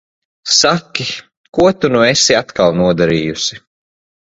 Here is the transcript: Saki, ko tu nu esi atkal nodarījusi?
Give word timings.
Saki, 0.59 1.05
ko 1.57 1.67
tu 1.79 1.93
nu 1.97 2.03
esi 2.07 2.39
atkal 2.41 2.75
nodarījusi? 2.83 3.63